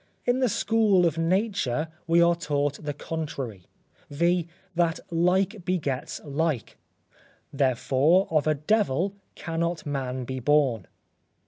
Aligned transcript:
In 0.25 0.39
the 0.39 0.49
school 0.49 1.05
of 1.05 1.19
Nature 1.19 1.89
we 2.07 2.23
are 2.23 2.35
taught 2.35 2.83
the 2.83 2.91
contrary, 2.91 3.67
viz., 4.09 4.45
that 4.73 4.99
like 5.11 5.63
begets 5.63 6.19
like; 6.23 6.79
therefore, 7.53 8.27
of 8.31 8.47
a 8.47 8.55
devil 8.55 9.13
cannot 9.35 9.85
man 9.85 10.23
be 10.23 10.39
born. 10.39 10.87